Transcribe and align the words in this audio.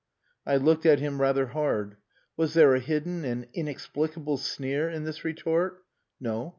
I 0.47 0.55
looked 0.55 0.87
at 0.87 0.97
him 0.97 1.21
rather 1.21 1.45
hard. 1.49 1.97
Was 2.35 2.55
there 2.55 2.73
a 2.73 2.79
hidden 2.79 3.23
and 3.23 3.45
inexplicable 3.53 4.37
sneer 4.37 4.89
in 4.89 5.03
this 5.03 5.23
retort? 5.23 5.83
No. 6.19 6.49